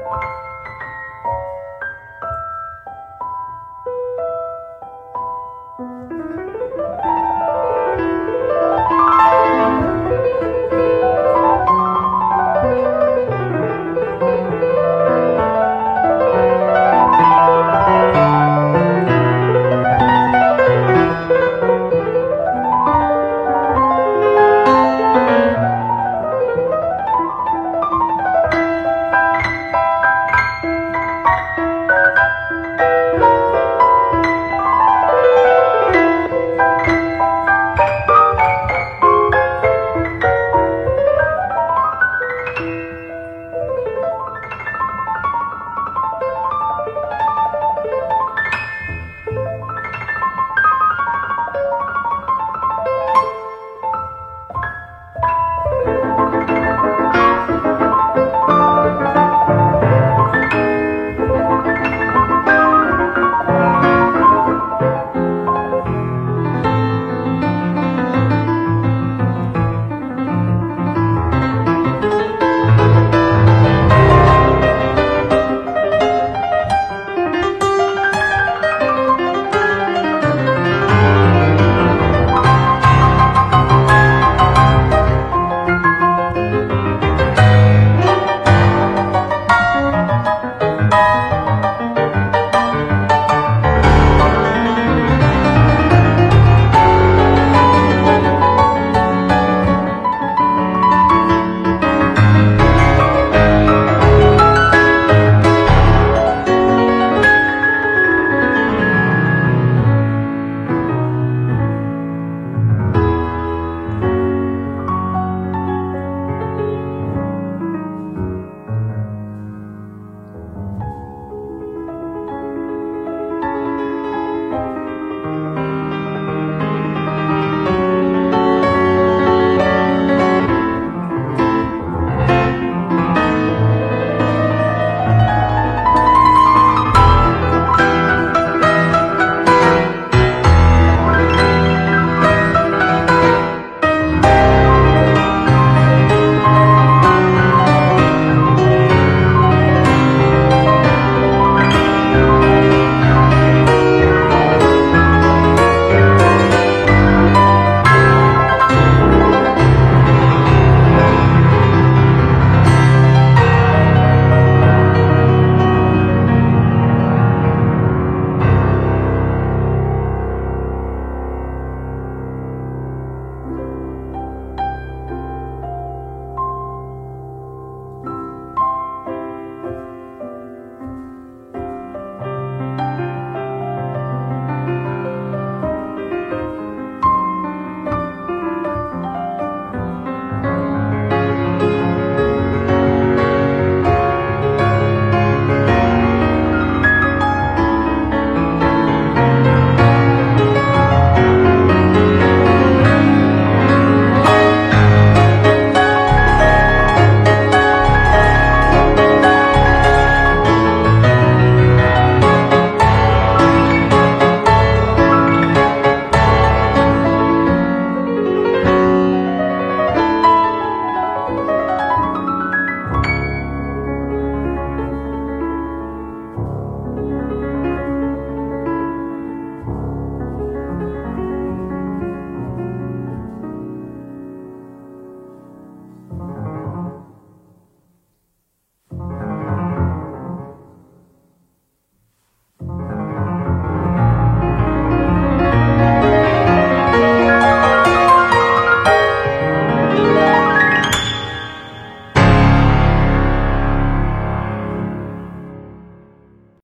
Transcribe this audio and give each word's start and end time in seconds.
you 0.00 0.59